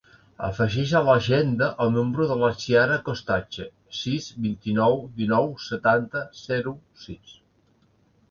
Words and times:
Afegeix 0.45 0.91
a 0.99 1.01
l'agenda 1.07 1.67
el 1.83 1.91
número 1.97 2.25
de 2.31 2.37
la 2.43 2.47
Chiara 2.63 2.95
Costache: 3.09 3.67
sis, 3.99 4.31
vint-i-nou, 4.47 4.97
dinou, 5.21 5.47
setanta, 5.67 6.23
zero, 6.41 6.73
sis. 7.05 7.37